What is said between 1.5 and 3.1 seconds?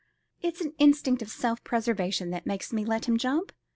preservation that makes me let